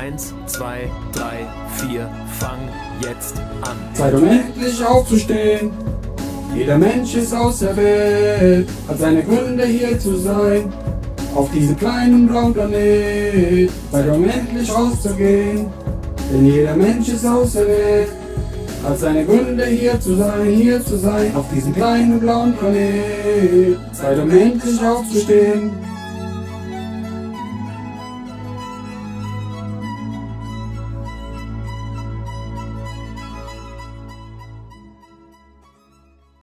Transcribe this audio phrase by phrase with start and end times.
[0.00, 2.08] Eins, zwei, drei, vier,
[2.38, 2.60] fang
[3.02, 3.76] jetzt an.
[3.92, 5.72] Zeit um endlich aufzustehen.
[6.56, 10.72] Jeder Mensch ist aus der Welt, hat seine Gründe hier zu sein.
[11.34, 15.66] Auf diesem kleinen blauen Planet, Zeit um endlich rauszugehen.
[16.32, 18.08] Denn jeder Mensch ist aus der Welt,
[18.82, 21.36] hat seine Gründe hier zu sein, hier zu sein.
[21.36, 25.72] Auf diesem kleinen blauen Planet, Zeit um endlich aufzustehen.